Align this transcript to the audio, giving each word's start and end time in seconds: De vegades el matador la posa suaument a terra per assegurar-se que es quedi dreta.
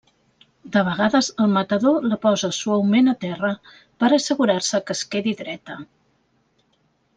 De 0.75 0.81
vegades 0.85 1.29
el 1.43 1.51
matador 1.57 2.07
la 2.13 2.17
posa 2.23 2.49
suaument 2.61 3.13
a 3.13 3.15
terra 3.27 3.53
per 4.05 4.09
assegurar-se 4.19 4.83
que 4.89 4.99
es 4.99 5.07
quedi 5.15 5.37
dreta. 5.45 5.81